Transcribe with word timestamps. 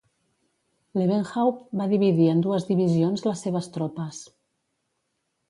Lewenhaupt 0.99 1.67
va 1.81 1.87
dividir 1.91 2.25
en 2.31 2.41
dues 2.47 2.67
divisions 2.71 3.27
les 3.29 3.45
seves 3.49 3.71
tropes. 3.77 4.25